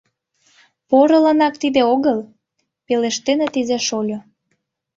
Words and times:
«Порыланак 0.89 1.53
тиде 1.61 1.81
огыл, 1.93 2.19
Пелештеныт 2.85 3.53
иза-шольо. 3.61 4.19